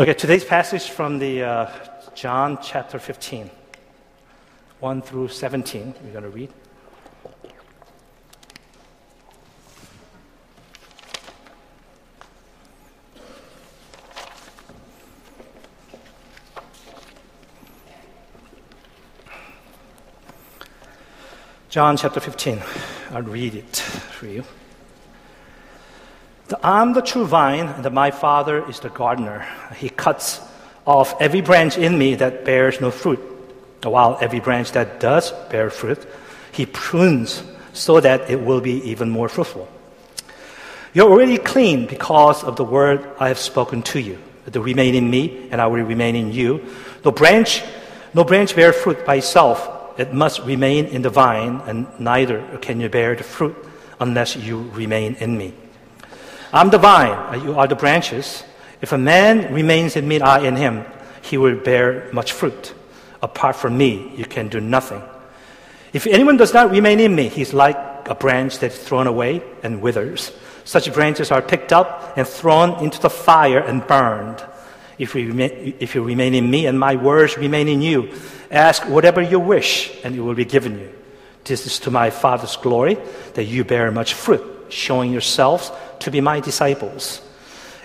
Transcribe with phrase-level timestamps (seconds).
[0.00, 1.70] Okay, today's passage from the uh,
[2.14, 3.50] John chapter 15,
[4.78, 6.52] 1 through 17, we're going to read.
[21.68, 22.62] John chapter 15.
[23.10, 24.44] I'll read it for you.
[26.62, 29.46] I'm the true vine, and my Father is the gardener.
[29.76, 30.40] He cuts
[30.86, 33.20] off every branch in me that bears no fruit,
[33.82, 36.06] while every branch that does bear fruit,
[36.52, 37.42] He prunes
[37.74, 39.68] so that it will be even more fruitful.
[40.94, 44.18] You're already clean because of the word I have spoken to you.
[44.50, 46.64] To remain in me, and I will remain in you.
[47.04, 47.62] No branch,
[48.14, 49.68] no branch bear fruit by itself.
[50.00, 53.54] It must remain in the vine, and neither can you bear the fruit
[54.00, 55.52] unless you remain in me.
[56.52, 58.42] I'm the vine, uh, you are the branches.
[58.80, 60.84] If a man remains in me I in him,
[61.20, 62.74] he will bear much fruit.
[63.22, 65.02] Apart from me, you can do nothing.
[65.92, 69.42] If anyone does not remain in me, he's like a branch that is thrown away
[69.62, 70.32] and withers.
[70.64, 74.44] Such branches are picked up and thrown into the fire and burned.
[74.98, 78.12] If remain, if you remain in me and my words remain in you,
[78.50, 80.97] ask whatever you wish and it will be given you.
[81.48, 82.98] This is to my Father's glory
[83.34, 87.22] that you bear much fruit, showing yourselves to be my disciples.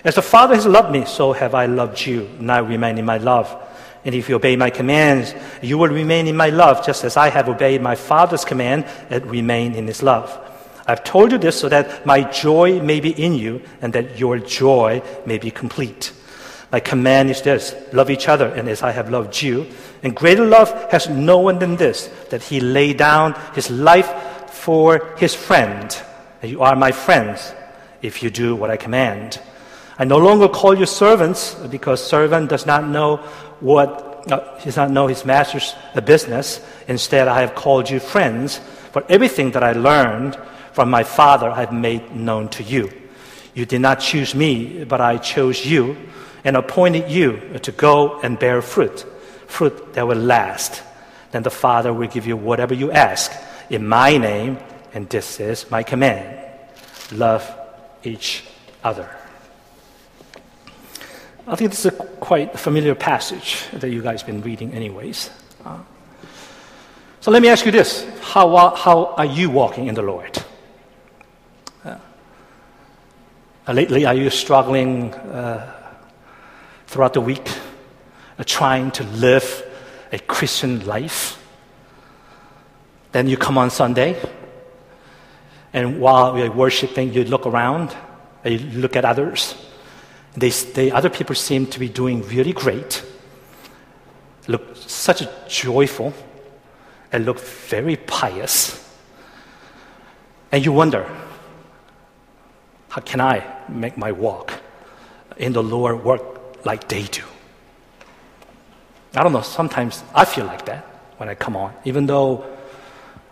[0.04, 2.28] As the Father has loved me, so have I loved you.
[2.38, 3.56] Now remain in my love.
[4.04, 7.30] And if you obey my commands, you will remain in my love, just as I
[7.30, 10.38] have obeyed my Father's command and remain in his love.
[10.86, 14.38] I've told you this so that my joy may be in you and that your
[14.38, 16.12] joy may be complete.
[16.74, 19.64] My command is this love each other, and as I have loved you.
[20.02, 24.10] And greater love has no one than this, that he lay down his life
[24.50, 25.96] for his friend.
[26.42, 27.54] And you are my friends
[28.02, 29.40] if you do what I command.
[30.00, 33.18] I no longer call you servants because servant does not know
[33.60, 36.60] what uh, does not know his master's business.
[36.88, 38.58] Instead, I have called you friends.
[38.90, 40.36] For everything that I learned
[40.72, 42.90] from my Father, I have made known to you.
[43.54, 45.96] You did not choose me, but I chose you
[46.44, 49.04] and appointed you to go and bear fruit,
[49.46, 50.82] fruit that will last.
[51.32, 53.32] Then the Father will give you whatever you ask
[53.70, 54.58] in my name,
[54.92, 56.38] and this is my command.
[57.12, 57.50] Love
[58.04, 58.44] each
[58.82, 59.08] other.
[61.46, 65.30] I think this is a quite familiar passage that you guys have been reading, anyways.
[67.20, 70.42] So let me ask you this How, uh, how are you walking in the Lord?
[73.66, 75.83] Uh, lately, are you struggling uh,
[76.94, 77.48] throughout the week,
[78.38, 79.66] uh, trying to live
[80.12, 81.44] a Christian life?
[83.10, 84.16] Then you come on Sunday,
[85.72, 87.96] and while we're worshiping, you look around,
[88.44, 89.56] you look at others.
[90.36, 93.04] They, they, other people seem to be doing really great,
[94.46, 96.14] look such a joyful,
[97.10, 98.80] and look very pious.
[100.52, 101.10] And you wonder,
[102.88, 104.52] how can I make my walk
[105.36, 106.33] in the Lord work
[106.64, 107.22] like they do?
[109.14, 110.84] I don't know, sometimes I feel like that
[111.18, 112.44] when I come on, even though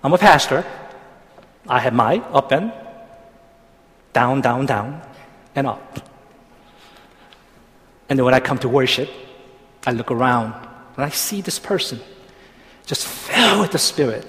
[0.02, 0.64] I'm a pastor
[1.68, 2.72] I have my up and
[4.12, 5.02] down, down, down,
[5.54, 6.00] and up.
[8.08, 9.08] And then when I come to worship,
[9.86, 10.54] I look around
[10.96, 12.00] and I see this person
[12.84, 14.26] just filled with the Spirit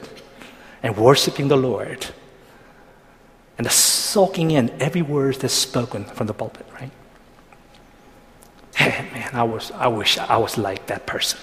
[0.81, 2.06] and worshiping the Lord
[3.58, 6.91] and soaking in every word that's spoken from the pulpit, right?
[8.75, 11.39] Hey, man, I, was, I wish I was like that person.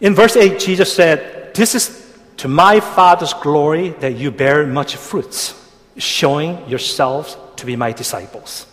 [0.00, 4.96] In verse 8, Jesus said, This is to my Father's glory that you bear much
[4.96, 5.54] fruits,
[5.96, 8.66] showing yourselves to be my disciples.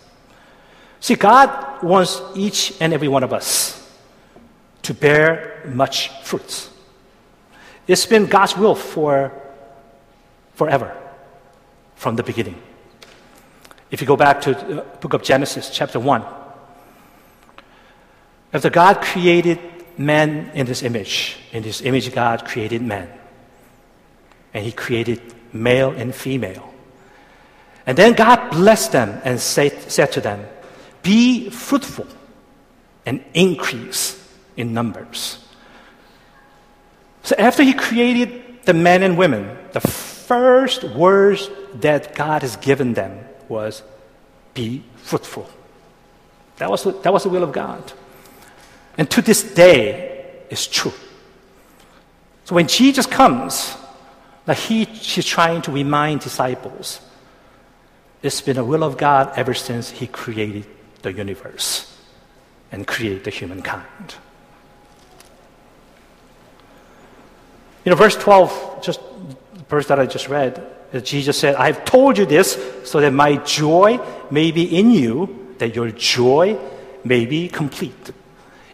[0.98, 3.76] See, God wants each and every one of us
[4.82, 6.68] to bear much fruits.
[7.86, 9.32] It's been God's will for
[10.54, 10.96] forever,
[11.94, 12.60] from the beginning.
[13.90, 16.24] If you go back to the book of Genesis, chapter 1,
[18.52, 19.58] after God created
[19.98, 23.08] man in his image, in his image, God created man
[24.54, 25.20] and he created
[25.52, 26.72] male and female.
[27.86, 30.46] And then God blessed them and said, said to them,
[31.02, 32.06] Be fruitful
[33.06, 34.16] and increase
[34.56, 35.44] in numbers.
[37.22, 42.94] So after he created the men and women, the first words that God has given
[42.94, 43.82] them was,
[44.54, 45.48] Be fruitful.
[46.56, 47.92] That was, that was the will of God.
[48.96, 50.92] And to this day, it's true.
[52.44, 53.76] So when Jesus comes,
[54.46, 57.00] that he, he's trying to remind disciples
[58.22, 60.66] it's been the will of God ever since he created
[61.02, 61.96] the universe
[62.70, 64.16] and created the humankind.
[67.84, 70.66] You know, verse 12, just the verse that I just read,
[70.98, 74.00] Jesus said, I have told you this so that my joy
[74.30, 76.58] may be in you, that your joy
[77.04, 78.10] may be complete.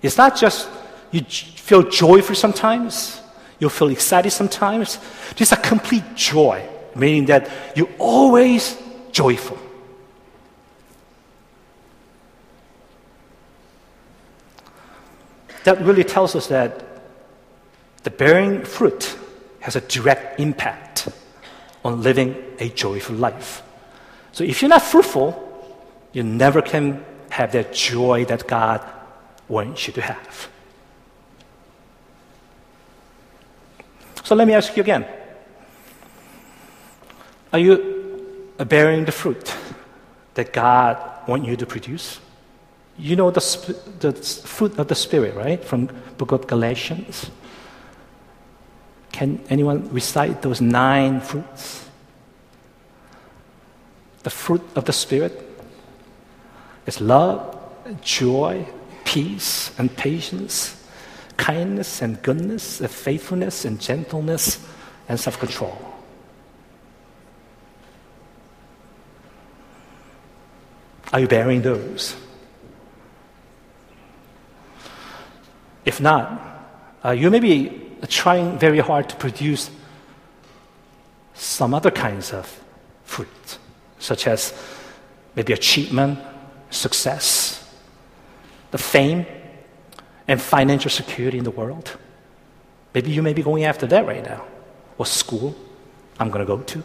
[0.01, 0.69] It's not just
[1.11, 3.21] you feel joyful sometimes,
[3.59, 4.99] you'll feel excited sometimes.
[5.35, 8.81] Just a complete joy, meaning that you're always
[9.13, 9.59] joyful.
[15.65, 16.83] That really tells us that
[18.05, 19.17] the bearing fruit
[19.61, 21.09] has a direct impact
[21.87, 23.63] on living a joyful life.
[24.33, 25.31] So if you're not fruitful,
[26.13, 28.81] you never can have that joy that God
[29.49, 30.49] wants you to have.
[34.25, 35.07] So let me ask you again
[37.53, 39.55] Are you bearing the fruit
[40.35, 40.97] that God
[41.29, 42.19] wants you to produce?
[42.99, 43.41] You know the,
[44.01, 45.63] the fruit of the Spirit, right?
[45.63, 45.89] From
[46.19, 47.31] book of Galatians.
[49.17, 51.89] Can anyone recite those nine fruits?
[54.25, 55.33] The fruit of the Spirit
[56.85, 57.59] is love,
[58.03, 58.67] joy,
[59.07, 60.87] peace, and patience,
[61.39, 64.63] kindness and goodness, faithfulness and gentleness,
[65.09, 65.79] and self control.
[71.15, 72.17] Are you bearing those?
[75.87, 76.69] If not,
[77.03, 79.71] uh, you may be trying very hard to produce
[81.35, 82.63] some other kinds of
[83.05, 83.59] fruit,
[83.99, 84.53] such as
[85.35, 86.19] maybe achievement,
[86.71, 87.75] success,
[88.71, 89.27] the fame,
[90.29, 91.97] and financial security in the world.
[92.95, 94.45] Maybe you may be going after that right now.
[94.97, 95.55] What school
[96.19, 96.83] I'm going to go to.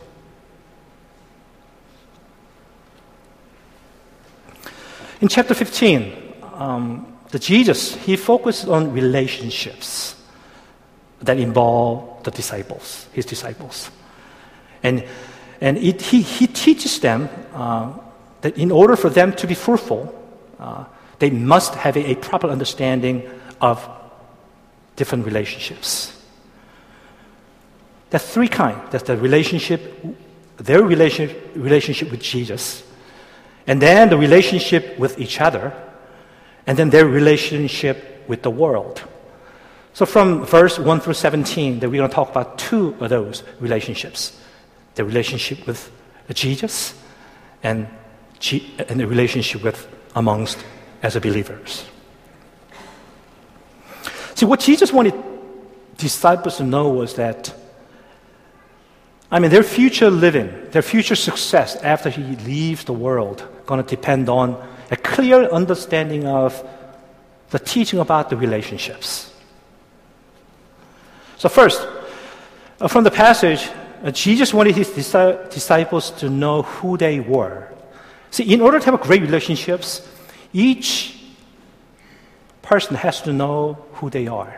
[5.22, 10.16] In chapter 15, um, the Jesus, he focused on relationships
[11.22, 13.92] that involve the disciples, his disciples.
[14.84, 15.06] And,
[15.60, 17.94] and it, he, he teaches them uh,
[18.42, 20.14] that in order for them to be fruitful,
[20.60, 20.86] uh,
[21.20, 23.30] they must have a, a proper understanding
[23.60, 23.88] of
[24.96, 26.18] different relationships.
[28.10, 28.90] There's three kinds.
[28.92, 30.04] There's the relationship,
[30.58, 32.84] their relationship, relationship with Jesus,
[33.68, 35.72] and then the relationship with each other,
[36.66, 39.04] and then their relationship with the world.
[39.94, 43.44] So from verse 1 through 17, that we're going to talk about two of those
[43.60, 44.40] relationships.
[44.96, 45.92] The relationship with
[46.34, 46.94] Jesus
[47.64, 47.88] and,
[48.52, 50.64] and the relationship with amongst
[51.04, 51.86] as believers.
[54.36, 55.14] See, what Jesus wanted
[55.98, 57.54] disciples to know was that,
[59.30, 63.88] I mean, their future living, their future success after he leaves the world, going to
[63.88, 64.58] depend on
[64.90, 66.68] a clear understanding of
[67.52, 69.31] the teaching about the relationships.
[71.42, 71.88] So, first,
[72.80, 73.68] uh, from the passage,
[74.04, 77.68] uh, Jesus wanted his disciples to know who they were.
[78.30, 80.08] See, in order to have great relationships,
[80.54, 81.20] each
[82.62, 84.56] person has to know who they are.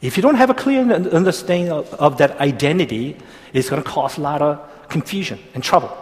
[0.00, 3.18] If you don't have a clear understanding of, of that identity,
[3.52, 5.94] it's going to cause a lot of confusion and trouble.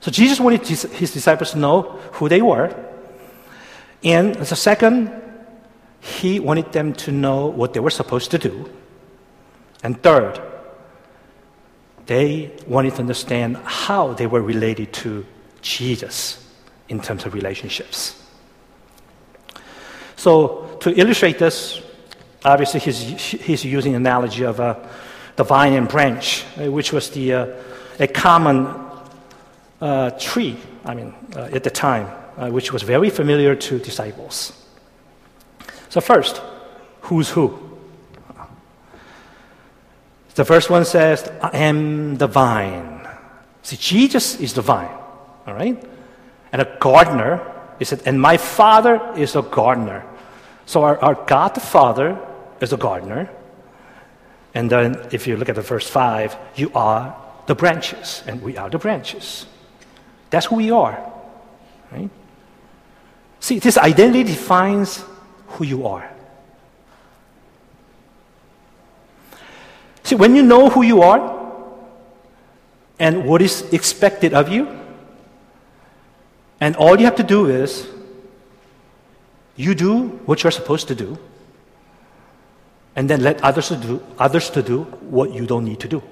[0.00, 1.82] So Jesus wanted his disciples to know
[2.14, 2.74] who they were.
[4.02, 5.27] And the second,
[6.00, 8.70] he wanted them to know what they were supposed to do.
[9.82, 10.40] And third,
[12.06, 15.26] they wanted to understand how they were related to
[15.60, 16.44] Jesus
[16.88, 18.22] in terms of relationships.
[20.16, 21.82] So, to illustrate this,
[22.44, 24.74] obviously he's, he's using an analogy of uh,
[25.36, 27.46] the vine and branch, uh, which was the, uh,
[28.00, 28.66] a common
[29.80, 34.52] uh, tree, I mean, uh, at the time, uh, which was very familiar to disciples.
[35.88, 36.42] So, first,
[37.02, 37.58] who's who?
[40.34, 43.08] The first one says, I am the vine.
[43.62, 44.94] See, Jesus is the vine,
[45.46, 45.82] all right?
[46.52, 47.42] And a gardener,
[47.78, 50.04] he said, and my father is a gardener.
[50.64, 52.18] So our, our God the Father
[52.60, 53.30] is a gardener.
[54.54, 57.16] And then if you look at the verse 5, you are
[57.46, 59.46] the branches, and we are the branches.
[60.30, 61.02] That's who we are.
[61.90, 62.10] Right?
[63.40, 65.02] See, this identity defines
[65.48, 66.10] who you are.
[70.04, 71.20] See, when you know who you are
[72.98, 74.66] and what is expected of you,
[76.60, 77.86] and all you have to do is
[79.56, 81.18] you do what you're supposed to do,
[82.96, 86.02] and then let others to do others to do what you don't need to do.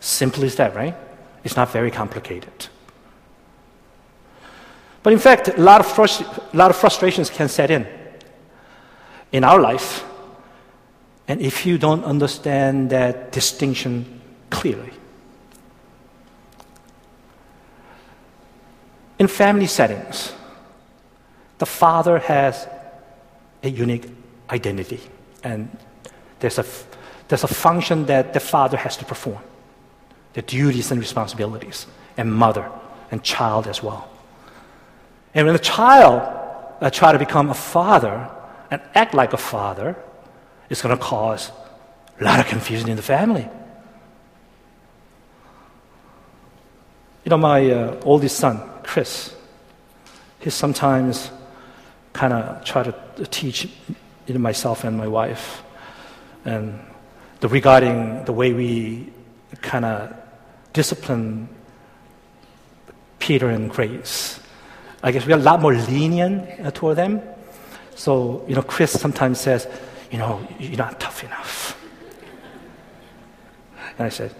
[0.00, 0.94] Simple as that, right?
[1.44, 2.68] It's not very complicated.
[5.02, 7.86] But in fact, a lot of, frust- a lot of frustrations can set in
[9.32, 10.04] in our life.
[11.26, 14.20] And if you don't understand that distinction
[14.50, 14.92] clearly,
[19.18, 20.32] in family settings,
[21.58, 22.68] the father has
[23.62, 24.06] a unique
[24.48, 25.00] identity,
[25.42, 25.68] and
[26.40, 26.64] there's a,
[27.28, 29.42] there's a function that the father has to perform
[30.34, 32.70] the duties and responsibilities, and mother
[33.10, 34.08] and child as well.
[35.34, 36.22] And when a child
[36.80, 38.30] uh, try to become a father
[38.70, 39.96] and act like a father,
[40.68, 41.50] it's going to cause
[42.20, 43.48] a lot of confusion in the family.
[47.24, 49.34] You know, my uh, oldest son, Chris,
[50.40, 51.30] he sometimes
[52.12, 52.94] kind of try to
[53.26, 53.68] teach
[54.26, 55.62] you know, myself and my wife,
[56.44, 56.78] and
[57.40, 59.12] the, regarding the way we
[59.60, 60.14] kind of
[60.72, 61.48] discipline
[63.18, 64.40] Peter and Grace.
[65.02, 67.20] I guess we are a lot more lenient uh, toward them.
[67.98, 69.66] So, you know, Chris sometimes says,
[70.12, 71.76] you know, you're not tough enough.
[73.98, 74.32] And I said,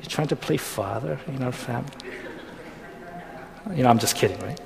[0.00, 1.92] you're trying to play father in our family?
[3.76, 4.60] You know, I'm just kidding, right?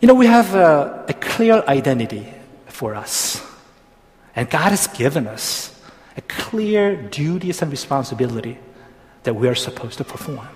[0.00, 2.28] You know, we have a, a clear identity
[2.66, 3.42] for us.
[4.36, 5.80] And God has given us
[6.18, 8.58] a clear duties and responsibility
[9.22, 10.48] that we are supposed to perform.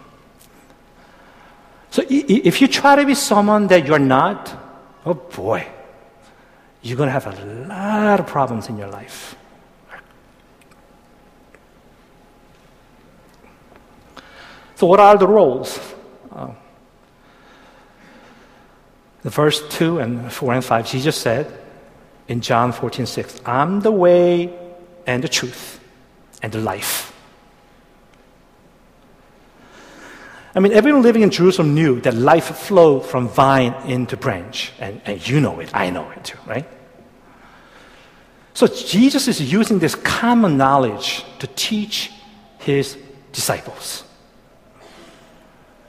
[1.92, 4.50] So if you try to be someone that you're not,
[5.04, 5.68] oh boy,
[6.80, 9.36] you're going to have a lot of problems in your life.
[14.76, 15.78] So, what are the roles?
[16.34, 16.52] Uh,
[19.20, 21.52] the verse 2 and 4 and 5, Jesus said
[22.26, 24.58] in John 14, 6, I'm the way
[25.06, 25.78] and the truth
[26.40, 27.11] and the life.
[30.54, 34.72] I mean, everyone living in Jerusalem knew that life flowed from vine into branch.
[34.78, 36.68] And, and you know it, I know it too, right?
[38.54, 42.10] So Jesus is using this common knowledge to teach
[42.58, 42.98] his
[43.32, 44.04] disciples.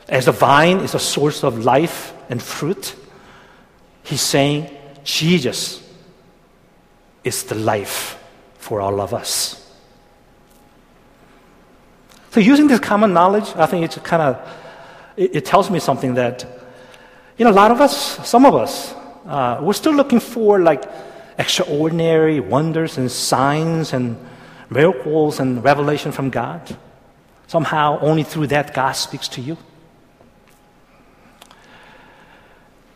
[0.08, 2.96] As the vine is a source of life and fruit,
[4.03, 4.70] he's saying
[5.03, 5.82] Jesus
[7.24, 8.17] is the life
[8.58, 9.62] for all of us.
[12.33, 14.49] So using this common knowledge, I think it's kind of,
[15.15, 16.43] it, it, tells me something that,
[17.37, 18.91] you know, a lot of us, some of us,
[19.27, 20.83] uh, we're still looking for like
[21.37, 24.17] extraordinary wonders and signs and
[24.71, 26.75] miracles and revelation from God.
[27.45, 29.55] Somehow, only through that, God speaks to you.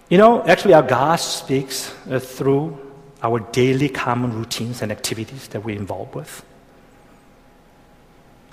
[0.10, 2.75] You know, actually, our God speaks uh, through
[3.22, 6.44] our daily common routines and activities that we're involved with.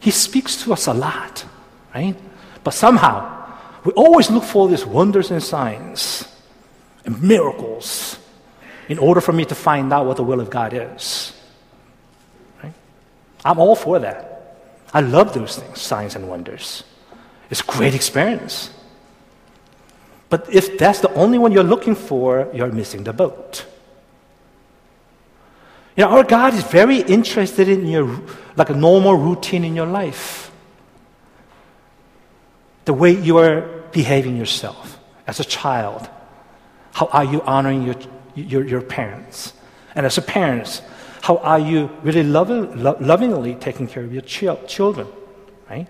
[0.05, 1.47] He speaks to us a lot,
[1.95, 2.15] right?
[2.63, 6.29] But somehow, we always look for these wonders and signs
[7.07, 8.19] and miracles
[8.91, 11.33] in order for me to find out what the will of God is.
[12.63, 12.75] Right?
[13.47, 14.59] I'm all for that.
[14.93, 16.85] I love those things, signs and wonders.
[17.49, 18.69] It's great experience.
[20.29, 23.65] But if that's the only one you're looking for, you're missing the boat.
[25.97, 28.21] You know, our God is very interested in your,
[28.57, 30.51] like a normal routine in your life.
[32.85, 33.61] The way you are
[33.93, 36.09] behaving yourself as a child.
[36.93, 37.95] How are you honoring your,
[38.35, 39.53] your, your parents?
[39.95, 40.83] And as a parents,
[41.23, 45.07] how are you really loving, lo- lovingly taking care of your ch- children?
[45.71, 45.87] Right?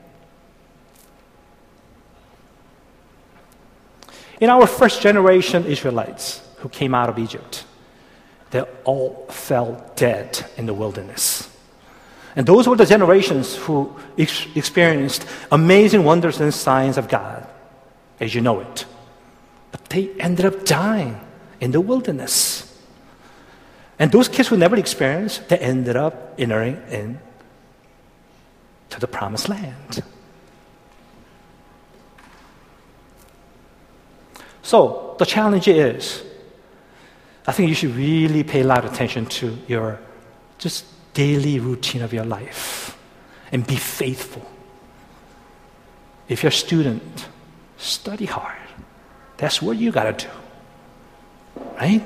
[4.40, 7.64] In our first generation Israelites who came out of Egypt,
[8.54, 11.50] they all fell dead in the wilderness.
[12.37, 17.44] And those were the generations who ex- experienced amazing wonders and signs of God,
[18.20, 18.87] as you know it.
[19.73, 21.18] But they ended up dying
[21.61, 22.73] in the wilderness.
[23.99, 27.18] And those kids who never experienced, they ended up entering in
[28.90, 30.00] to the promised land.
[34.62, 36.23] So the challenge is
[37.46, 40.00] I think you should really pay a lot of attention to your
[40.58, 42.96] just daily routine of your life
[43.52, 44.50] and be faithful.
[46.28, 47.28] If you're a student,
[47.76, 48.56] study hard.
[49.36, 50.32] That's what you got to do.
[51.76, 52.02] Right?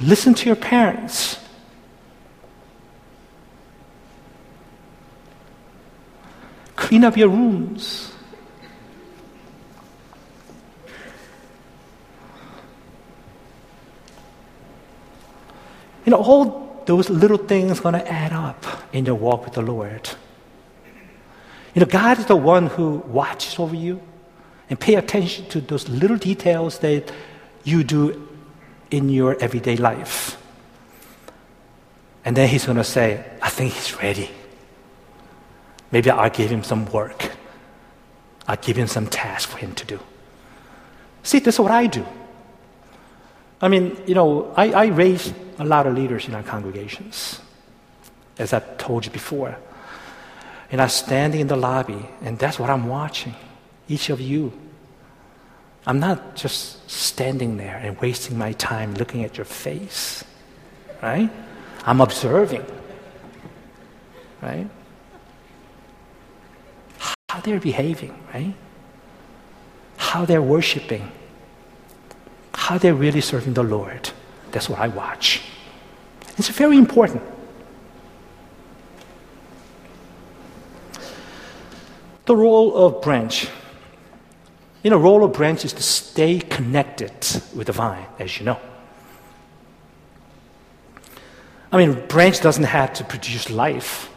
[0.00, 1.38] Listen to your parents.
[6.76, 8.09] Clean up your rooms.
[16.04, 19.62] You know, all those little things going to add up in your walk with the
[19.62, 20.10] Lord.
[21.74, 24.00] You know, God is the one who watches over you
[24.68, 27.12] and pay attention to those little details that
[27.64, 28.28] you do
[28.90, 30.36] in your everyday life.
[32.24, 34.30] And then he's going to say, I think he's ready.
[35.92, 37.30] Maybe I'll give him some work.
[38.46, 40.00] I'll give him some task for him to do.
[41.22, 42.04] See, this is what I do.
[43.62, 47.38] I mean, you know, I, I raise a lot of leaders in our congregations,
[48.38, 49.58] as I've told you before.
[50.72, 53.34] And I'm standing in the lobby, and that's what I'm watching.
[53.86, 54.52] Each of you.
[55.86, 60.24] I'm not just standing there and wasting my time looking at your face,
[61.02, 61.30] right?
[61.84, 62.64] I'm observing,
[64.40, 64.66] right?
[67.28, 68.54] How they're behaving, right?
[69.98, 71.12] How they're worshiping,
[72.54, 74.10] how they're really serving the Lord.
[74.52, 75.42] That's what I watch.
[76.40, 77.22] It's very important.
[82.24, 83.46] The role of branch.
[84.82, 87.12] You know, role of branch is to stay connected
[87.54, 88.58] with the vine, as you know.
[91.70, 94.08] I mean, branch doesn't have to produce life.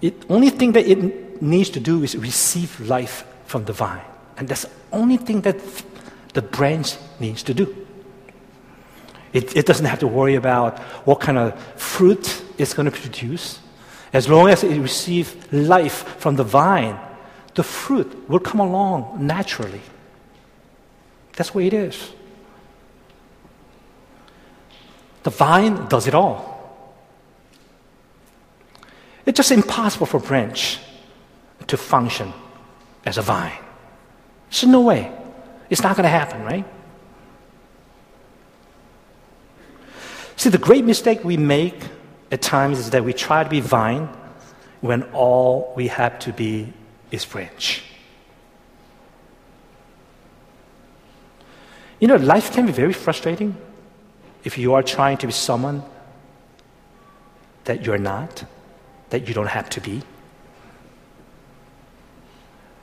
[0.00, 4.02] The only thing that it needs to do is receive life from the vine.
[4.38, 5.60] And that's the only thing that
[6.32, 7.83] the branch needs to do.
[9.34, 13.58] It, it doesn't have to worry about what kind of fruit it's going to produce.
[14.12, 16.96] As long as it receives life from the vine,
[17.54, 19.82] the fruit will come along naturally.
[21.36, 22.12] That's the way it is.
[25.24, 26.54] The vine does it all.
[29.26, 30.78] It's just impossible for a branch
[31.66, 32.32] to function
[33.04, 33.58] as a vine.
[34.50, 35.10] There's no way.
[35.70, 36.64] It's not going to happen, right?
[40.36, 41.80] See, the great mistake we make
[42.30, 44.08] at times is that we try to be vine
[44.80, 46.72] when all we have to be
[47.10, 47.82] is branch.
[52.00, 53.56] You know, life can be very frustrating
[54.42, 55.82] if you are trying to be someone
[57.64, 58.44] that you're not,
[59.10, 60.02] that you don't have to be.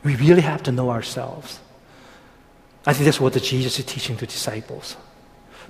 [0.03, 1.59] We really have to know ourselves.
[2.85, 4.97] I think that's what Jesus is teaching the disciples.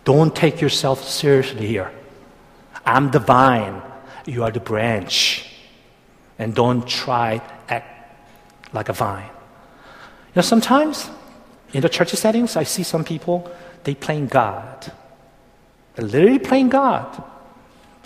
[0.03, 1.91] Don't take yourself seriously here.
[2.85, 3.81] I'm the vine,
[4.25, 5.47] you are the branch.
[6.39, 7.87] And don't try act
[8.73, 9.29] like a vine.
[9.29, 11.09] You know, sometimes
[11.73, 13.51] in the church settings, I see some people,
[13.83, 14.91] they playing God.
[15.95, 17.23] They're literally playing God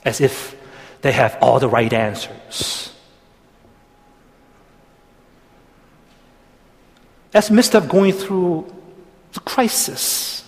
[0.04, 0.56] as if
[1.02, 2.92] they have all the right answers.
[7.34, 8.74] As midst of going through
[9.34, 10.45] the crisis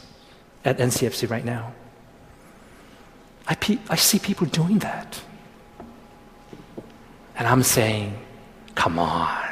[0.67, 1.73] at NCFC right now,
[3.47, 5.21] I, pe- I see people doing that.
[7.37, 8.17] And I'm saying,
[8.75, 9.47] come on,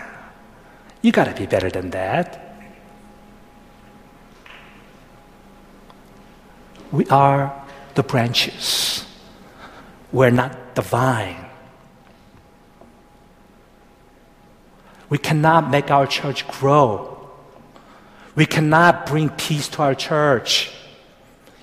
[1.01, 2.58] you got to be better than that.
[6.91, 9.06] We are the branches.
[10.12, 11.45] We're not the vine.
[15.08, 17.30] We cannot make our church grow.
[18.36, 20.73] We cannot bring peace to our church.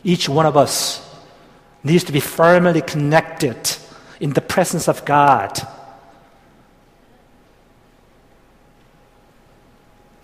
[0.05, 1.09] Each one of us
[1.85, 3.77] needs to be firmly connected
[4.21, 5.61] in the presence of God.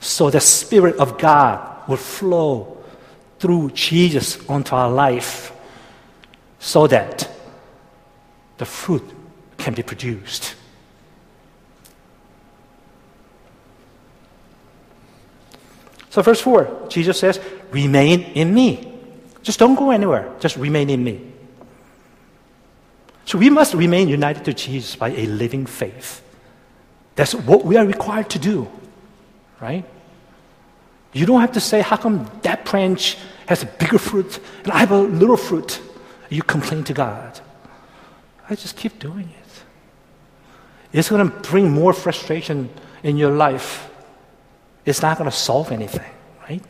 [0.00, 2.78] So the Spirit of God will flow
[3.38, 5.52] through Jesus onto our life
[6.58, 7.28] so that
[8.58, 9.04] the fruit
[9.56, 10.54] can be produced.
[16.10, 18.97] So, verse 4, Jesus says, Remain in me.
[19.42, 21.20] Just don't go anywhere, just remain in me.
[23.24, 26.22] So, we must remain united to Jesus by a living faith.
[27.14, 28.70] That's what we are required to do,
[29.60, 29.84] right?
[31.12, 34.78] You don't have to say, How come that branch has a bigger fruit and I
[34.78, 35.80] have a little fruit?
[36.30, 37.40] You complain to God.
[38.48, 39.48] I just keep doing it.
[40.92, 42.70] It's going to bring more frustration
[43.02, 43.90] in your life.
[44.84, 46.10] It's not going to solve anything,
[46.48, 46.64] right?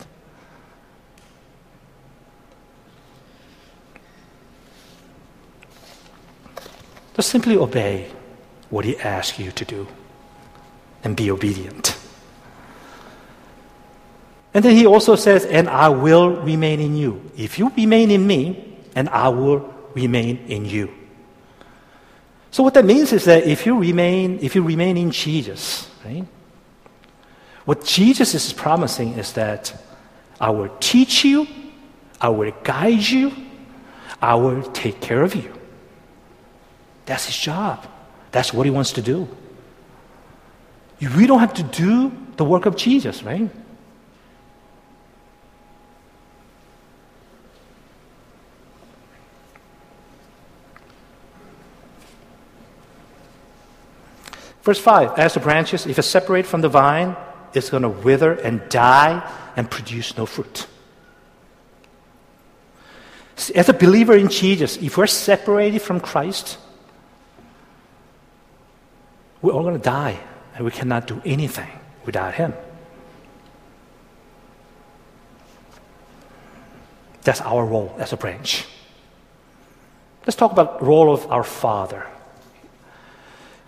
[7.19, 8.09] Just simply obey
[8.69, 9.85] what He asks you to do
[11.03, 11.99] and be obedient.
[14.53, 17.29] And then He also says, And I will remain in you.
[17.35, 20.95] If you remain in me, and I will remain in you.
[22.51, 26.23] So what that means is that if you remain, if you remain in Jesus, right?
[27.65, 29.75] What Jesus is promising is that
[30.39, 31.47] I will teach you,
[32.21, 33.33] I will guide you,
[34.21, 35.58] I will take care of you.
[37.09, 37.87] That's his job.
[38.31, 39.27] That's what he wants to do.
[41.01, 43.49] we don't have to do the work of Jesus, right?
[54.61, 57.15] Verse 5 As the branches, if it's separate from the vine,
[57.55, 60.67] it's going to wither and die and produce no fruit.
[63.55, 66.59] As a believer in Jesus, if we're separated from Christ,
[69.41, 70.19] we're all going to die
[70.55, 71.69] and we cannot do anything
[72.05, 72.53] without Him.
[77.23, 78.65] That's our role as a branch.
[80.25, 82.05] Let's talk about role of our Father.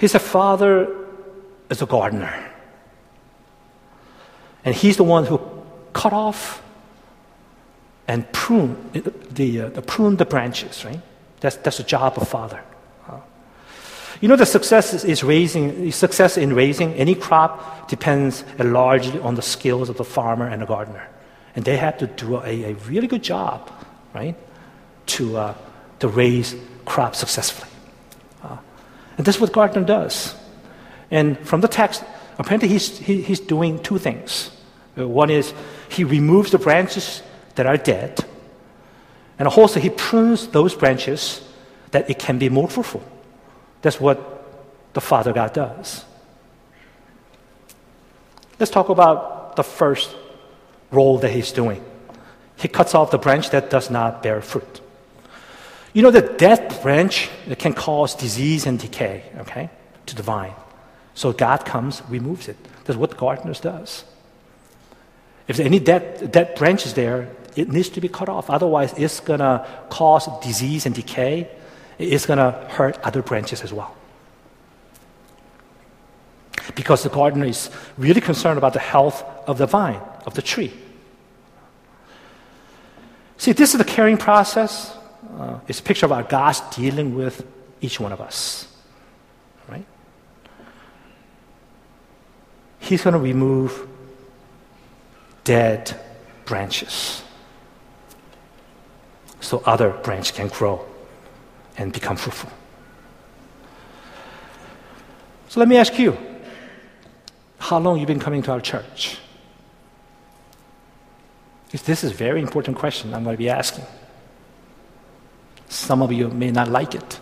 [0.02, 0.96] He's a father
[1.70, 2.34] as a gardener.
[4.66, 5.40] And he's the one who
[5.94, 6.64] cut off
[8.08, 8.78] and prune
[9.30, 11.00] the, uh, the prune the branches, right?
[11.40, 12.64] That's, that's the job of father.
[14.22, 19.42] You know, the success is raising, success in raising any crop depends largely on the
[19.42, 21.08] skills of the farmer and the gardener.
[21.56, 23.72] And they have to do a, a really good job,
[24.14, 24.36] right,
[25.08, 25.56] to, uh,
[26.00, 26.56] to raise
[26.86, 27.70] crops successfully.
[28.44, 28.58] Uh,
[29.18, 30.36] and that's what gardener does.
[31.10, 32.04] And from the text,
[32.38, 34.52] apparently he's, he, he's doing two things.
[34.98, 35.52] Uh, one is
[35.90, 37.24] he removes the branches
[37.56, 38.24] that are dead,
[39.40, 41.42] and also he prunes those branches
[41.90, 43.04] that it can be more fruitful.
[43.82, 44.20] That's what
[44.94, 46.06] the Father God does.
[48.60, 50.16] Let's talk about the first
[50.92, 51.84] role that he's doing.
[52.58, 54.82] He cuts off the branch that does not bear fruit.
[55.94, 59.70] You know, the dead branch can cause disease and decay, okay,
[60.06, 60.54] to the vine.
[61.16, 62.58] So God comes, removes it.
[62.86, 64.06] That's what the gardeners does.
[65.48, 68.50] If any dead, dead branches there, it needs to be cut off.
[68.50, 71.50] Otherwise, it's going to cause disease and decay.
[72.02, 73.96] It's going to hurt other branches as well.
[76.74, 80.74] Because the gardener is really concerned about the health of the vine, of the tree.
[83.38, 84.96] See, this is the caring process.
[85.38, 87.46] Uh, it's a picture of our God dealing with
[87.82, 88.68] each one of us.
[89.68, 89.86] Right?
[92.80, 93.88] He's going to remove
[95.44, 96.00] dead
[96.46, 97.24] branches
[99.40, 100.86] so other branch can grow
[101.82, 102.52] and become fruitful.
[105.50, 106.16] So let me ask you,
[107.58, 109.18] how long you been coming to our church?
[111.72, 113.86] This is a very important question I'm going to be asking.
[115.70, 117.20] Some of you may not like it.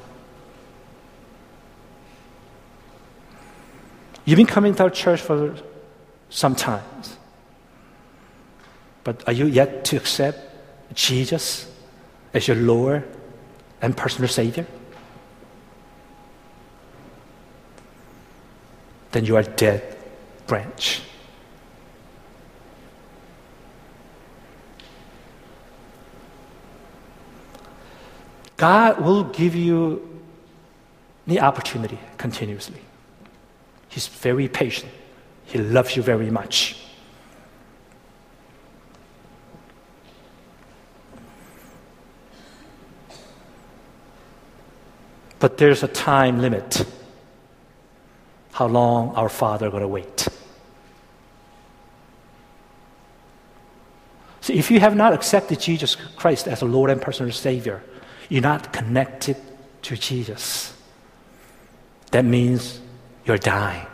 [4.26, 5.56] You've been coming to our church for
[6.30, 6.84] some time.
[9.04, 10.38] But are you yet to accept
[10.94, 11.72] Jesus
[12.34, 13.08] as your Lord
[13.82, 14.66] and personal Savior?
[19.12, 19.98] Then you are dead
[20.48, 21.02] branch.
[28.58, 30.22] God will give you
[31.26, 32.82] the opportunity continuously.
[33.88, 34.92] He's very patient.
[35.46, 36.76] He loves you very much.
[45.40, 46.86] But there's a time limit.
[48.52, 50.28] How long our Father going to wait?
[54.42, 57.84] So if you have not accepted Jesus Christ as a Lord and personal Savior,
[58.30, 59.38] you're not connected
[59.84, 60.74] to Jesus.
[62.12, 62.80] That means
[63.26, 63.86] you're dying.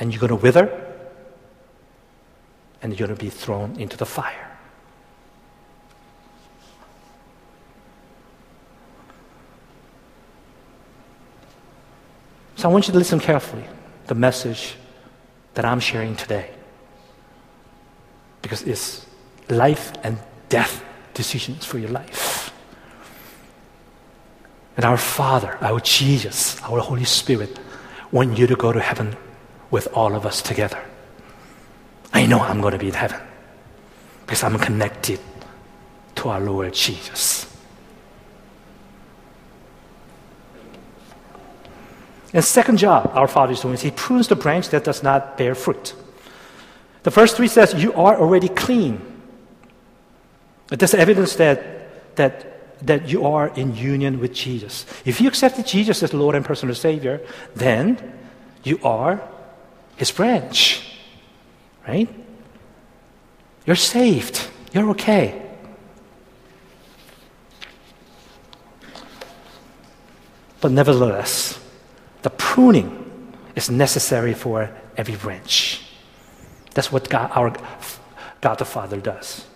[0.00, 0.94] And you're going to wither,
[2.82, 4.47] and you're going to be thrown into the fire.
[12.58, 13.62] So I want you to listen carefully
[14.08, 14.74] the message
[15.54, 16.50] that I'm sharing today.
[18.42, 19.06] Because it's
[19.48, 20.18] life and
[20.48, 22.52] death decisions for your life.
[24.76, 27.56] And our Father, our Jesus, our Holy Spirit
[28.10, 29.16] want you to go to heaven
[29.70, 30.82] with all of us together.
[32.12, 33.20] I know I'm going to be in heaven
[34.26, 35.20] because I'm connected
[36.16, 37.47] to our Lord Jesus.
[42.32, 45.38] And second job our Father is doing is He prunes the branch that does not
[45.38, 45.94] bear fruit.
[47.02, 49.00] The first three says, You are already clean.
[50.68, 54.84] That's evidence that, that, that you are in union with Jesus.
[55.06, 57.20] If you accepted Jesus as Lord and personal Savior,
[57.54, 58.12] then
[58.62, 59.22] you are
[59.96, 60.84] His branch.
[61.86, 62.08] Right?
[63.64, 64.46] You're saved.
[64.72, 65.42] You're okay.
[70.60, 71.58] But nevertheless,
[72.28, 75.80] the pruning is necessary for every branch.
[76.74, 77.56] That's what God, our
[78.42, 79.46] God the Father does.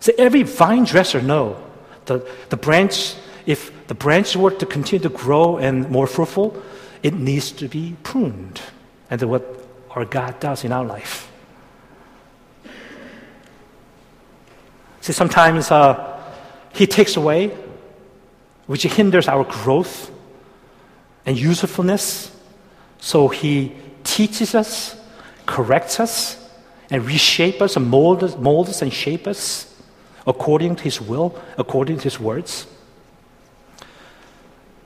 [0.00, 1.56] So every vine dresser know
[2.04, 3.14] the, the branch,
[3.46, 6.62] if the branch were to continue to grow and more fruitful,
[7.02, 8.60] it needs to be pruned.
[9.08, 9.42] And what
[9.92, 11.32] our God does in our life.
[15.00, 16.20] See, sometimes uh,
[16.74, 17.56] He takes away,
[18.66, 20.10] which hinders our growth
[21.26, 22.36] and usefulness.
[22.98, 23.72] So He
[24.04, 24.96] teaches us,
[25.46, 26.36] corrects us,
[26.90, 29.82] and reshapes us and molds us, mold us and shapes us
[30.26, 32.66] according to His will, according to His words.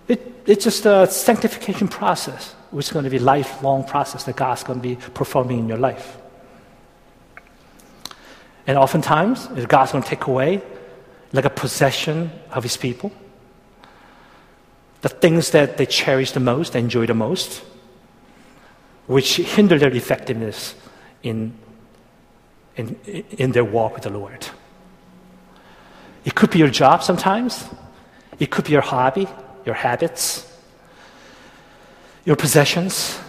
[0.07, 4.37] It, it's just a sanctification process, which is going to be a lifelong process that
[4.37, 6.19] God's going to be performing in your life.
[8.67, 10.63] And oftentimes, God's going to take away
[11.33, 13.13] like a possession of His people,
[15.05, 17.63] the things that they cherish the most, enjoy the most,
[19.07, 20.75] which hinder their effectiveness
[21.23, 21.53] in,
[22.75, 22.97] in,
[23.37, 24.47] in their walk with the Lord.
[26.25, 27.67] It could be your job sometimes,
[28.39, 29.29] it could be your hobby,
[29.67, 30.51] your habits,
[32.25, 33.21] your possessions,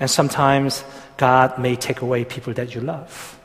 [0.00, 0.82] and sometimes
[1.16, 3.38] God may take away people that you love.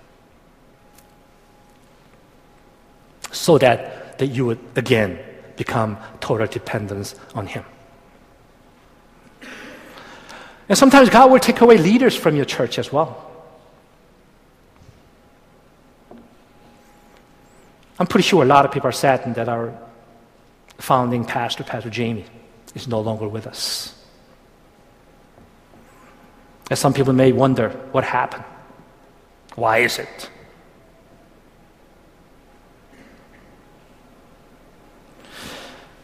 [3.31, 5.19] so that, that you would again
[5.59, 7.65] become total dependence on Him.
[10.69, 13.29] And sometimes God will take away leaders from your church as well.
[17.99, 19.77] I'm pretty sure a lot of people are saddened that our
[20.77, 22.25] founding pastor, Pastor Jamie,
[22.73, 23.93] is no longer with us.
[26.69, 28.45] And some people may wonder what happened.
[29.55, 30.29] Why is it?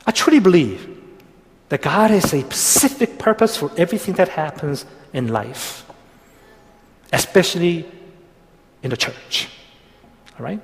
[0.08, 0.96] I truly believe
[1.70, 5.84] that God has a specific purpose for everything that happens in life,
[7.12, 7.90] especially
[8.84, 9.48] in the church.
[10.40, 10.62] All right?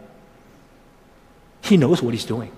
[1.63, 2.51] He knows what he's doing.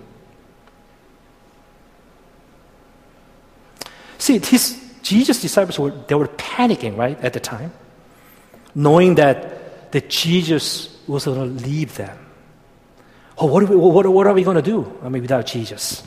[4.18, 7.72] See, his, Jesus' disciples were, they were panicking, right, at the time,
[8.74, 12.18] knowing that, that Jesus was going to leave them.
[13.36, 14.98] Oh, what are we, what, what are we going to do?
[15.02, 16.02] I mean, without Jesus?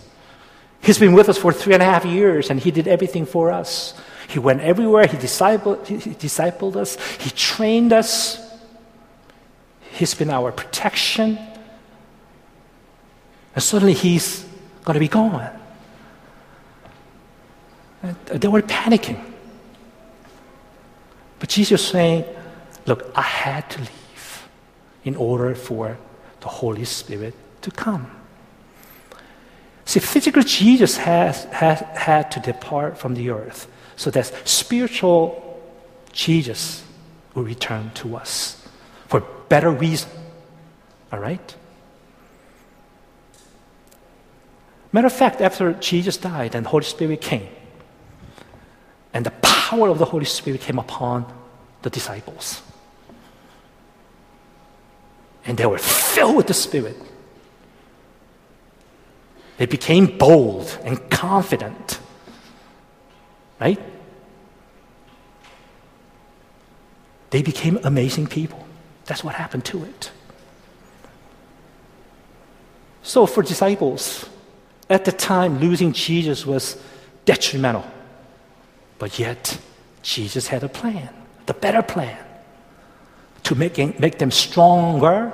[0.81, 3.51] He's been with us for three and a half years, and He did everything for
[3.51, 3.93] us.
[4.27, 8.43] He went everywhere, He discipled, he discipled us, He trained us.
[9.91, 11.39] He's been our protection.
[13.55, 14.45] And suddenly He's
[14.83, 15.49] going to be gone.
[18.03, 19.19] And they were panicking.
[21.39, 22.25] But Jesus was saying,
[22.85, 24.47] Look, I had to leave
[25.03, 25.97] in order for
[26.39, 28.09] the Holy Spirit to come.
[29.87, 35.63] See, physical Jesus has, has had to depart from the earth so that spiritual
[36.11, 36.83] Jesus
[37.33, 38.67] will return to us
[39.07, 40.09] for better reason.
[41.09, 41.55] All right?
[44.91, 47.47] Matter of fact, after Jesus died and the Holy Spirit came,
[49.13, 51.25] and the power of the Holy Spirit came upon
[51.83, 52.61] the disciples.
[55.45, 56.97] And they were filled with the Spirit.
[59.57, 61.99] They became bold and confident.
[63.59, 63.79] Right?
[67.31, 68.65] They became amazing people.
[69.05, 70.11] That's what happened to it.
[73.01, 74.29] So, for disciples,
[74.89, 76.77] at the time, losing Jesus was
[77.25, 77.85] detrimental.
[78.99, 79.59] But yet,
[80.01, 81.09] Jesus had a plan,
[81.45, 82.17] the better plan,
[83.43, 85.31] to make, make them stronger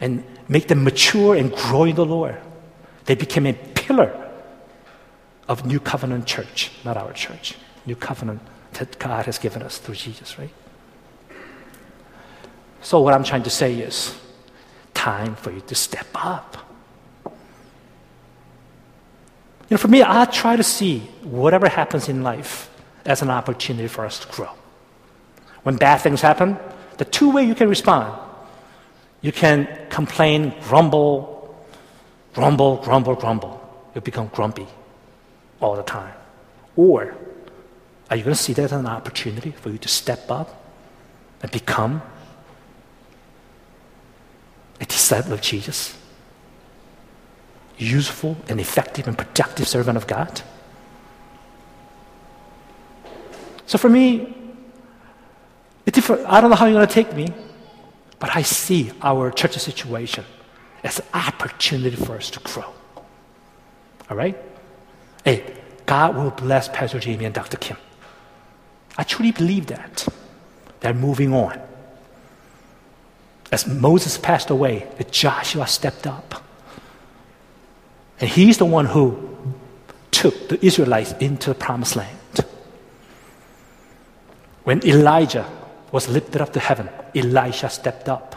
[0.00, 2.36] and make them mature and grow in the Lord.
[3.04, 4.30] They became a pillar
[5.48, 7.56] of New Covenant Church, not our church.
[7.86, 8.40] New Covenant
[8.74, 10.50] that God has given us through Jesus, right?
[12.82, 14.18] So, what I'm trying to say is
[14.94, 16.56] time for you to step up.
[17.24, 17.32] You
[19.72, 22.70] know, for me, I try to see whatever happens in life
[23.04, 24.50] as an opportunity for us to grow.
[25.62, 26.58] When bad things happen,
[26.96, 28.18] the two way you can respond
[29.22, 31.54] you can complain, grumble,
[32.34, 33.56] grumble, grumble, grumble.
[33.94, 34.66] You become grumpy
[35.60, 36.14] all the time.
[36.76, 37.14] Or
[38.08, 40.64] are you going to see that as an opportunity for you to step up
[41.42, 42.02] and become
[44.80, 45.96] a disciple of Jesus?
[47.76, 50.42] Useful and effective and productive servant of God?
[53.66, 54.34] So for me,
[55.86, 57.28] I don't know how you're going to take me.
[58.20, 60.24] But I see our church situation
[60.84, 62.72] as an opportunity for us to grow.
[64.08, 64.36] All right?
[65.24, 65.56] Hey,
[65.86, 67.56] God will bless Pastor Jamie and Dr.
[67.56, 67.76] Kim.
[68.96, 70.06] I truly believe that.
[70.80, 71.60] They're moving on.
[73.50, 76.44] As Moses passed away, Joshua stepped up.
[78.20, 79.36] And he's the one who
[80.10, 82.16] took the Israelites into the promised land.
[84.64, 85.50] When Elijah
[85.92, 88.36] was lifted up to heaven, Elisha stepped up.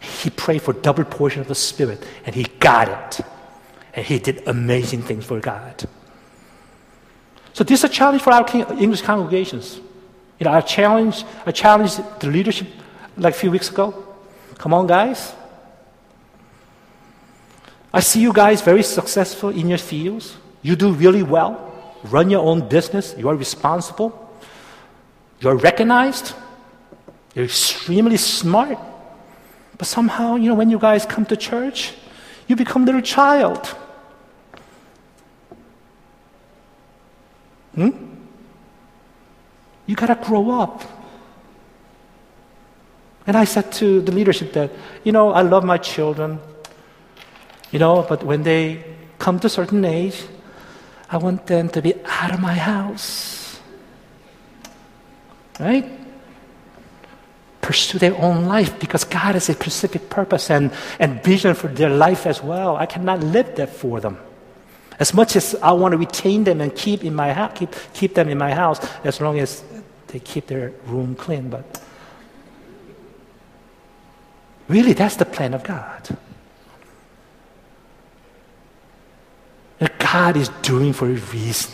[0.00, 3.24] He prayed for double portion of the Spirit, and he got it.
[3.94, 5.84] And he did amazing things for God.
[7.52, 8.46] So this is a challenge for our
[8.78, 9.80] English congregations.
[10.38, 12.66] You know, I challenge, I challenged the leadership
[13.16, 13.94] like a few weeks ago.
[14.58, 15.34] Come on, guys.
[17.92, 20.36] I see you guys very successful in your fields.
[20.62, 21.72] You do really well.
[22.04, 23.14] Run your own business.
[23.18, 24.18] You are responsible.
[25.40, 26.34] You are recognized.
[27.34, 28.78] You're extremely smart.
[29.78, 31.94] But somehow, you know, when you guys come to church,
[32.46, 33.66] you become little child.
[37.74, 37.90] Hmm?
[39.86, 40.82] You gotta grow up.
[43.26, 44.70] And I said to the leadership that,
[45.04, 46.40] you know, I love my children,
[47.70, 48.84] you know, but when they
[49.18, 50.24] come to a certain age,
[51.08, 53.60] I want them to be out of my house.
[55.60, 56.01] Right?
[57.62, 61.88] Pursue their own life because God has a specific purpose and, and vision for their
[61.88, 62.76] life as well.
[62.76, 64.18] I cannot live that for them.
[65.00, 68.28] As much as I want to retain them and keep in my keep, keep them
[68.28, 69.64] in my house, as long as
[70.08, 71.48] they keep their room clean.
[71.48, 71.82] But
[74.68, 76.18] really, that's the plan of God.
[79.98, 81.72] God is doing for a reason.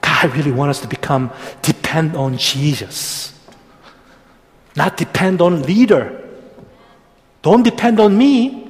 [0.00, 3.36] God really wants us to become depend on Jesus,
[4.76, 6.20] not depend on leader.
[7.42, 8.68] Don't depend on me.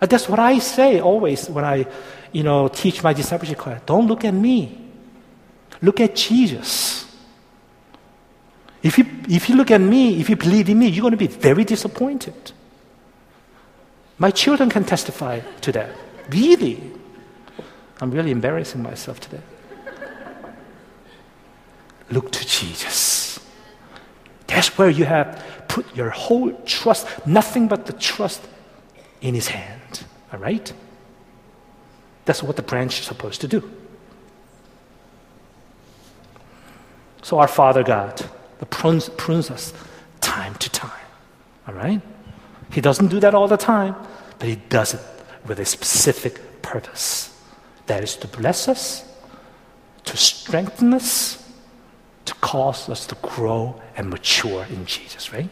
[0.00, 1.86] Uh, that's what I say always when I,
[2.32, 3.80] you know, teach my discipleship class.
[3.86, 4.86] Don't look at me.
[5.82, 7.04] Look at Jesus.
[8.82, 11.16] If you, if you look at me, if you believe in me, you're going to
[11.16, 12.52] be very disappointed.
[14.18, 15.90] My children can testify to that.
[16.30, 16.80] Really.
[18.00, 19.42] I'm really embarrassing myself today.
[22.10, 23.07] Look to Jesus.
[24.48, 28.46] That's where you have put your whole trust, nothing but the trust
[29.20, 30.04] in his hand.
[30.32, 30.72] All right?
[32.24, 33.70] That's what the branch is supposed to do.
[37.22, 38.24] So our Father God
[38.70, 39.72] prunes, prunes us
[40.20, 40.90] time to time.
[41.66, 42.00] All right?
[42.72, 43.94] He doesn't do that all the time,
[44.38, 45.00] but he does it
[45.46, 47.34] with a specific purpose.
[47.86, 49.04] That is to bless us,
[50.04, 51.47] to strengthen us,
[52.28, 55.48] to cause us to grow and mature in Jesus, right?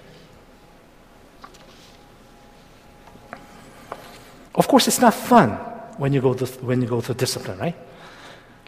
[4.55, 5.53] Of course, it's not fun
[5.97, 7.77] when you go to, when you go to discipline, right?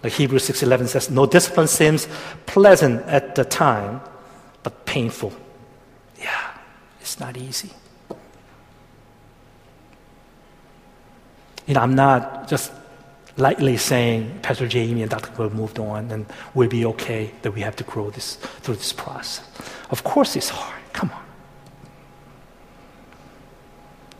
[0.02, 2.08] Like Hebrews 6.11 says, no discipline seems
[2.46, 4.00] pleasant at the time,
[4.62, 5.32] but painful.
[6.18, 6.50] Yeah,
[7.00, 7.70] it's not easy.
[11.66, 12.72] You know, I'm not just
[13.38, 15.30] lightly saying Pastor Jamie and Dr.
[15.38, 18.92] Will moved on and we'll be okay that we have to grow this through this
[18.92, 19.48] process.
[19.90, 20.82] Of course it's hard.
[20.92, 21.22] Come on.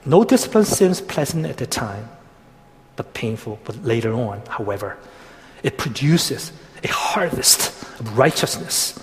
[0.06, 2.08] No discipline seems pleasant at the time,
[2.96, 3.58] but painful.
[3.64, 4.96] But later on, however,
[5.62, 6.52] it produces
[6.84, 7.68] a harvest
[8.00, 8.98] of righteousness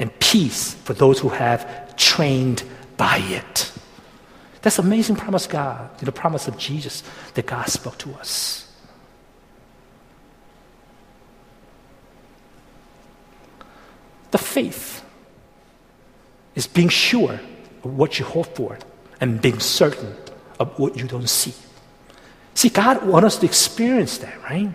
[0.00, 2.64] and peace for those who have trained
[2.96, 3.72] by it.
[4.62, 7.04] That's amazing promise God, the promise of Jesus
[7.34, 8.69] that God spoke to us.
[14.30, 15.04] The faith
[16.54, 17.40] is being sure
[17.84, 18.78] of what you hope for
[19.20, 20.14] and being certain
[20.58, 21.54] of what you don't see.
[22.54, 24.72] See, God wants us to experience that, right?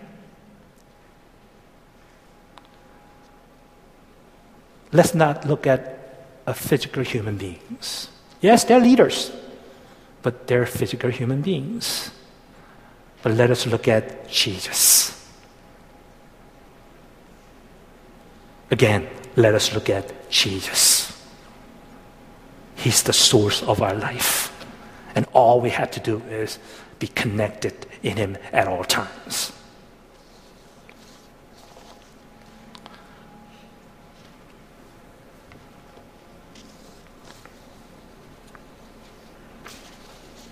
[4.92, 8.08] Let's not look at a physical human beings.
[8.40, 9.32] Yes, they're leaders,
[10.22, 12.10] but they're physical human beings.
[13.22, 15.12] But let us look at Jesus.
[18.70, 21.12] Again, let us look at Jesus.
[22.74, 24.52] He's the source of our life.
[25.14, 26.58] And all we have to do is
[26.98, 29.52] be connected in Him at all times.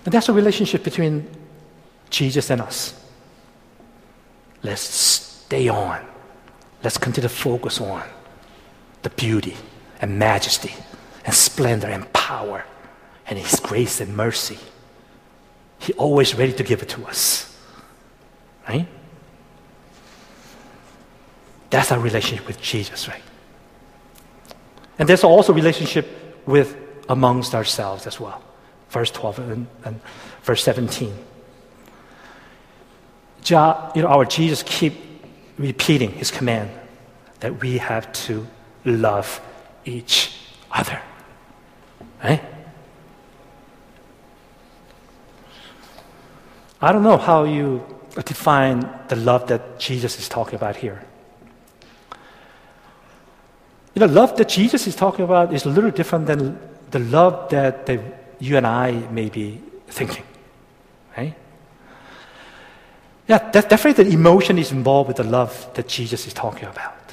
[0.03, 1.27] And that's the relationship between
[2.11, 2.93] Jesus and us.
[4.61, 6.05] Let's stay on.
[6.83, 8.03] Let's continue to focus on
[9.05, 9.55] the beauty
[10.01, 10.73] and majesty
[11.25, 12.65] and splendor and power
[13.27, 14.57] and His grace and mercy.
[15.77, 17.55] He always ready to give it to us.
[18.67, 18.87] Right?
[21.69, 23.21] That's our relationship with Jesus, right?
[24.97, 26.07] And there's also relationship
[26.47, 26.75] with
[27.07, 28.41] amongst ourselves as well.
[28.89, 30.01] Verse 12 and, and
[30.41, 31.13] verse 17.
[33.49, 34.95] you know, our Jesus keep
[35.59, 36.71] repeating his command
[37.41, 38.47] that we have to
[38.85, 39.41] love
[39.85, 40.37] each
[40.71, 41.01] other.
[42.23, 42.41] Right?
[46.81, 47.83] I don't know how you
[48.25, 51.03] define the love that Jesus is talking about here.
[53.93, 56.59] You know, love that Jesus is talking about is a little different than
[56.91, 58.03] the love that the,
[58.39, 60.23] you and I may be thinking.
[61.17, 61.33] Right?
[63.27, 67.04] Yeah, that, definitely the emotion is involved with the love that Jesus is talking about.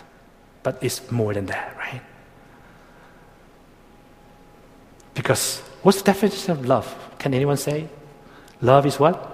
[0.63, 2.03] But it's more than that, right?
[5.15, 6.95] Because what's the definition of love?
[7.19, 7.89] Can anyone say?
[8.61, 9.29] Love is what?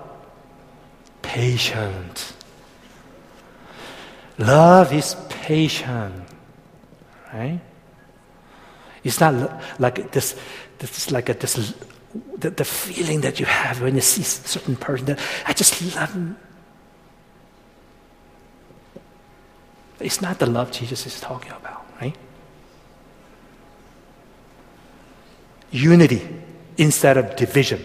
[1.22, 2.32] Patient.
[4.38, 6.24] Love is patient.
[7.32, 7.60] Right?
[9.04, 10.34] It's not like this,
[10.78, 11.74] this is like a, this,
[12.38, 16.12] the, the feeling that you have when you see certain person that I just love
[16.12, 16.36] him.
[20.00, 22.16] It's not the love Jesus is talking about, right?
[25.70, 26.26] Unity
[26.76, 27.84] instead of division.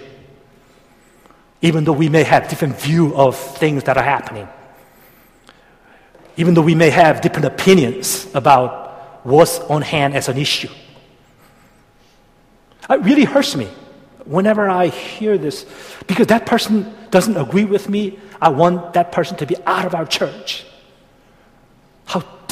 [1.62, 4.48] Even though we may have different view of things that are happening.
[6.38, 10.70] Even though we may have different opinions about what's on hand as an issue.
[12.90, 13.70] It really hurts me
[14.26, 15.66] whenever I hear this
[16.08, 18.20] because that person doesn't agree with me.
[18.42, 20.66] I want that person to be out of our church.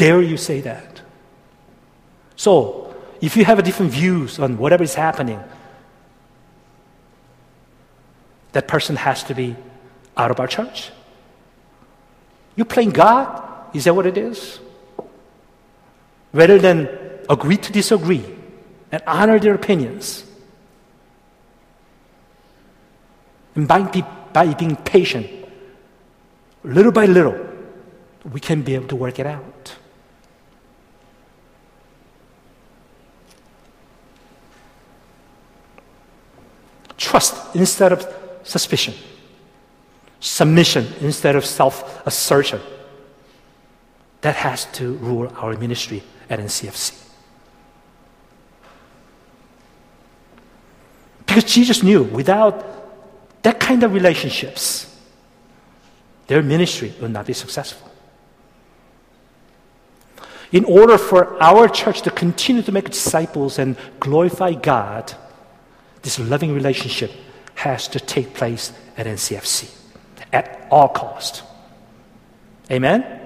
[0.01, 0.99] Dare you say that?
[2.35, 5.39] So, if you have a different views on whatever is happening,
[8.53, 9.55] that person has to be
[10.17, 10.89] out of our church.
[12.55, 13.29] You're playing God?
[13.75, 14.59] Is that what it is?
[16.33, 16.89] Rather than
[17.29, 18.25] agree to disagree
[18.91, 20.25] and honor their opinions.
[23.53, 23.83] And by,
[24.33, 25.29] by being patient,
[26.63, 27.37] little by little,
[28.33, 29.75] we can be able to work it out.
[37.11, 38.07] Trust instead of
[38.43, 38.93] suspicion.
[40.21, 42.61] Submission instead of self assertion.
[44.21, 46.97] That has to rule our ministry at NCFC.
[51.25, 54.87] Because Jesus knew without that kind of relationships,
[56.27, 57.91] their ministry will not be successful.
[60.53, 65.13] In order for our church to continue to make disciples and glorify God,
[66.01, 67.11] this loving relationship
[67.55, 69.69] has to take place at NCFC
[70.33, 71.43] at all cost.
[72.69, 73.19] Amen?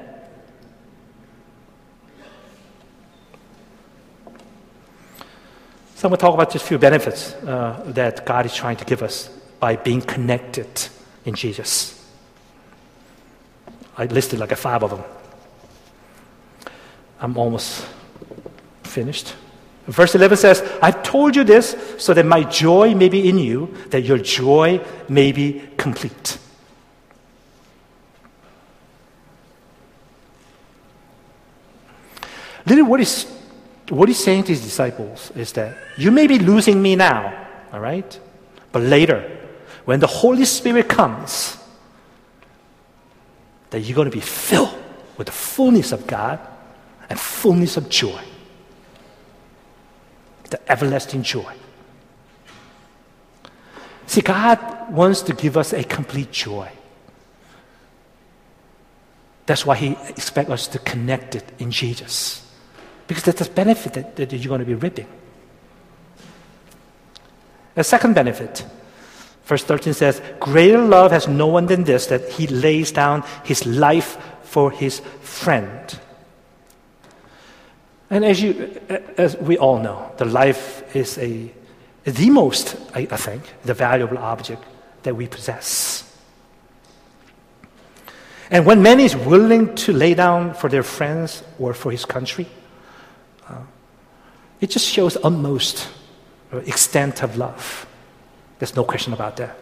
[5.95, 8.78] So I'm going to talk about just a few benefits uh, that God is trying
[8.78, 10.67] to give us by being connected
[11.23, 12.05] in Jesus.
[13.97, 15.03] I listed like a five of them.
[17.19, 17.88] I'm almost
[18.84, 19.34] finished.
[19.88, 23.73] Verse 11 says, I've told you this so that my joy may be in you,
[23.89, 26.39] that your joy may be complete.
[32.65, 33.25] Literally, what, is,
[33.89, 37.79] what he's saying to his disciples is that you may be losing me now, all
[37.79, 38.19] right?
[38.71, 39.39] But later,
[39.86, 41.57] when the Holy Spirit comes,
[43.69, 44.75] that you're going to be filled
[45.17, 46.39] with the fullness of God
[47.07, 48.21] and fullness of joy
[50.49, 51.53] the everlasting joy.
[54.07, 56.69] See, God wants to give us a complete joy.
[59.45, 62.41] That's why He expects us to connect it in Jesus.
[63.07, 65.07] Because that's the benefit that, that you're going to be reaping.
[67.75, 68.65] The second benefit,
[69.43, 73.65] verse 13 says, Greater love has no one than this, that he lays down his
[73.65, 75.99] life for his friend.
[78.10, 78.80] And as, you,
[79.18, 81.51] as we all know, the life is a,
[82.03, 84.64] the most, I, I think, the valuable object
[85.03, 86.03] that we possess.
[88.51, 92.47] And when man is willing to lay down for their friends or for his country,
[93.49, 93.62] uh,
[94.62, 95.89] it just shows utmost
[96.51, 97.88] extent of love.
[98.60, 99.58] There's no question about that.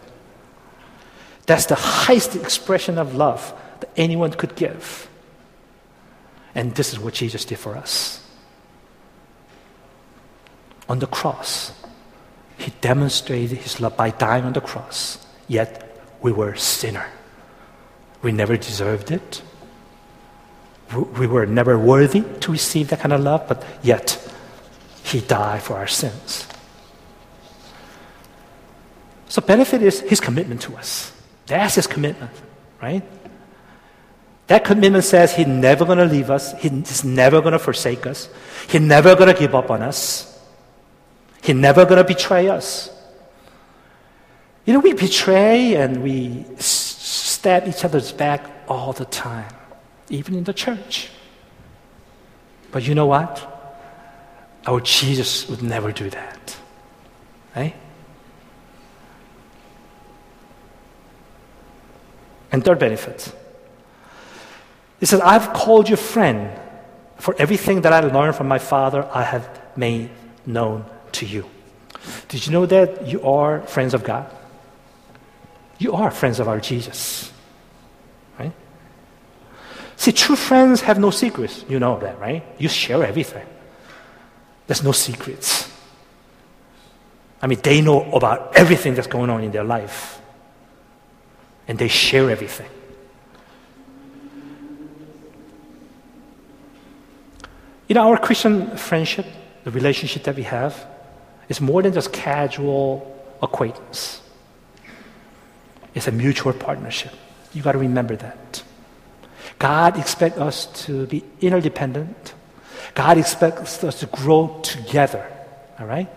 [1.45, 5.09] That's the highest expression of love that anyone could give.
[6.53, 8.22] And this is what Jesus did for us
[10.89, 11.71] on the cross.
[12.57, 15.25] He demonstrated his love by dying on the cross.
[15.47, 17.07] Yet we were sinner.
[18.21, 19.41] We never deserved it.
[21.17, 24.17] we were never worthy to receive that kind of love, but yet
[25.03, 26.47] he died for our sins.
[29.27, 31.11] So benefit is his commitment to us.
[31.47, 32.31] That's his commitment,
[32.81, 33.03] right?
[34.47, 36.53] That commitment says he's never going to leave us.
[36.61, 38.29] He's never going to forsake us.
[38.69, 40.32] He's never going to give up on us.
[41.43, 42.89] He's never going to betray us.
[44.65, 49.53] You know, we betray and we stab each other's back all the time,
[50.09, 51.09] even in the church.
[52.71, 53.49] But you know what?
[54.65, 56.55] Our Jesus would never do that.
[57.53, 57.75] Right?
[62.53, 63.35] And third benefit.
[65.01, 66.57] He says, I've called you friend,
[67.17, 70.09] for everything that I learned from my Father, I have made
[70.45, 71.49] known to you.
[72.27, 74.29] Did you know that you are friends of God?
[75.77, 77.31] You are friends of our Jesus.
[78.39, 78.51] Right?
[79.95, 81.65] See, true friends have no secrets.
[81.69, 82.43] You know that, right?
[82.57, 83.45] You share everything.
[84.67, 85.71] There's no secrets.
[87.41, 90.21] I mean, they know about everything that's going on in their life.
[91.67, 92.69] And they share everything.
[97.93, 99.27] Know, our Christian friendship,
[99.65, 100.87] the relationship that we have,
[101.49, 103.09] is more than just casual
[103.41, 104.21] acquaintance.
[105.93, 107.13] It's a mutual partnership.
[107.53, 108.63] You got to remember that.
[109.59, 112.33] God expects us to be interdependent.
[112.95, 115.25] God expects us to grow together.
[115.79, 116.09] All right?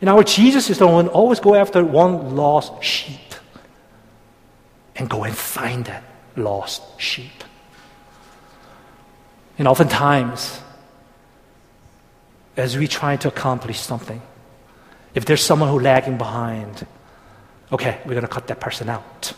[0.00, 3.20] And our Jesus is the one always go after one lost sheep
[4.96, 6.02] and go and find that
[6.36, 7.44] lost sheep.
[9.58, 10.60] And oftentimes,
[12.60, 14.20] as we try to accomplish something,
[15.14, 16.86] if there's someone who's lagging behind,
[17.72, 19.32] okay, we're going to cut that person out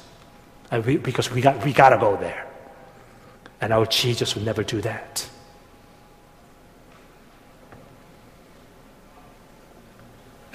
[0.81, 2.47] we, because we got, we got to go there.
[3.61, 5.29] And our Jesus would never do that.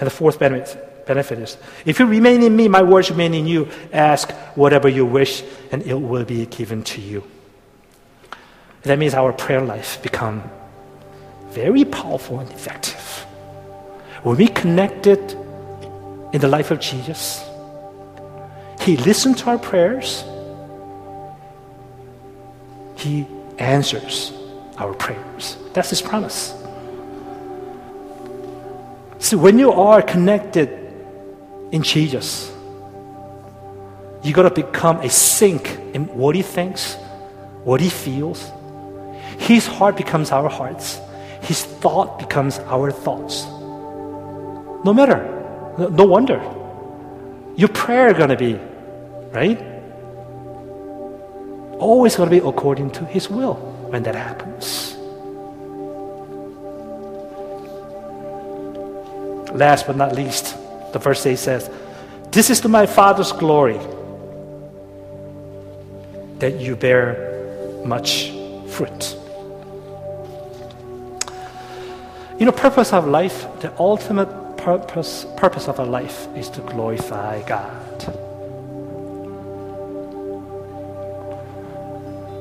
[0.00, 3.46] And the fourth benefit, benefit is if you remain in me, my words remain in
[3.46, 3.68] you.
[3.92, 5.42] Ask whatever you wish,
[5.72, 7.24] and it will be given to you.
[8.82, 10.48] That means our prayer life become
[11.58, 13.04] very powerful and effective.
[14.22, 15.18] When we connected
[16.32, 17.44] in the life of Jesus,
[18.80, 20.24] He listened to our prayers.
[22.96, 23.26] He
[23.58, 24.32] answers
[24.76, 25.56] our prayers.
[25.72, 26.54] That's His promise.
[29.18, 30.68] So when you are connected
[31.72, 32.52] in Jesus,
[34.22, 36.94] you got to become a sink in what He thinks,
[37.64, 38.40] what He feels,
[39.38, 41.00] his heart becomes our hearts.
[41.42, 43.44] His thought becomes our thoughts.
[44.84, 45.18] No matter,
[45.78, 46.40] no wonder.
[47.56, 48.54] Your prayer going to be,
[49.32, 49.60] right?
[51.78, 53.54] Always going to be according to His will
[53.90, 54.94] when that happens.
[59.52, 60.56] Last but not least,
[60.92, 61.70] the verse 8 says,
[62.30, 63.78] This is to my Father's glory
[66.38, 68.30] that you bear much
[68.68, 69.16] fruit.
[72.38, 77.42] You know, purpose of life, the ultimate purpose, purpose of our life is to glorify
[77.42, 78.04] God.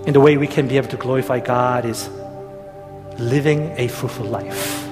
[0.05, 2.11] And the way we can be able to glorify God is
[3.17, 4.83] living a fruitful life.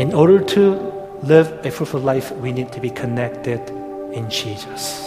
[0.00, 0.92] In order to
[1.22, 3.60] live a fruitful life, we need to be connected
[4.12, 5.04] in Jesus.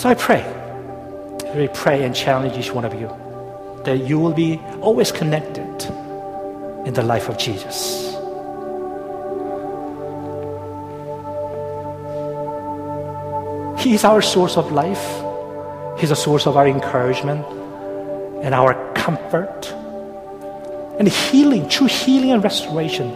[0.00, 0.63] So I pray
[1.54, 3.08] we pray and challenge each one of you
[3.84, 5.84] that you will be always connected
[6.86, 8.14] in the life of Jesus.
[13.82, 15.22] He is our source of life.
[16.00, 17.44] He's a source of our encouragement
[18.42, 19.70] and our comfort.
[20.98, 23.10] And healing, true healing and restoration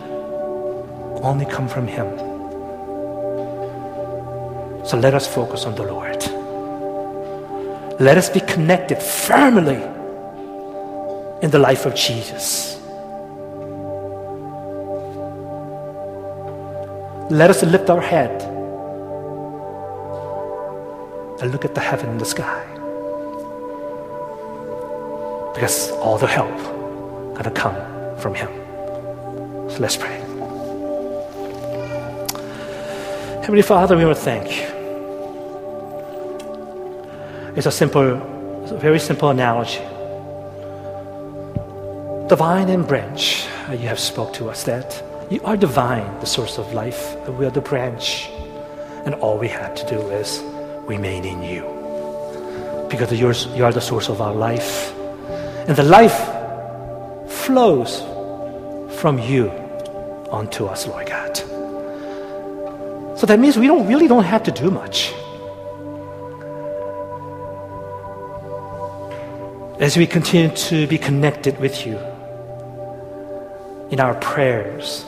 [1.23, 2.07] only come from Him.
[4.85, 6.38] So let us focus on the Lord.
[8.01, 9.83] Let us be connected firmly
[11.43, 12.79] in the life of Jesus.
[17.31, 18.41] Let us lift our head
[21.43, 22.65] and look at the heaven and the sky.
[25.55, 26.57] Because all the help
[27.37, 27.77] gonna come
[28.19, 28.49] from Him.
[29.71, 30.19] So let's pray.
[33.43, 34.78] Heavenly Father, we want to thank you.
[37.59, 38.15] It's a simple,
[38.79, 39.81] very simple analogy.
[42.29, 46.27] The vine and branch, uh, you have spoke to us that You are divine, the
[46.27, 48.29] source of life, we are the branch.
[49.05, 50.41] And all we have to do is
[50.87, 51.63] remain in you.
[52.89, 54.95] Because you're, you are the source of our life.
[55.67, 56.17] And the life
[57.29, 58.03] flows
[59.01, 59.51] from you
[60.31, 61.37] onto us, Lord God.
[63.19, 65.13] So that means we don't really don't have to do much.
[69.89, 71.97] As we continue to be connected with you
[73.91, 75.03] in our prayers,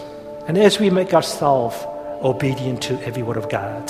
[0.49, 1.77] and as we make ourselves
[2.25, 3.87] obedient to every word of God,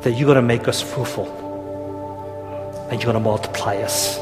[0.00, 1.26] that you're going to make us fruitful
[2.90, 4.16] and you're going to multiply us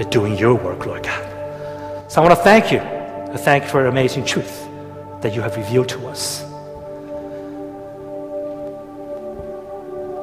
[0.00, 2.10] in doing your work, Lord God.
[2.10, 2.78] So I want to thank you.
[2.80, 4.66] I thank you for the amazing truth
[5.20, 6.40] that you have revealed to us.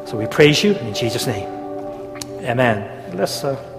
[0.09, 1.47] So we praise you in Jesus' name.
[2.43, 2.94] Amen.
[3.15, 3.45] Let's.
[3.45, 3.74] Uh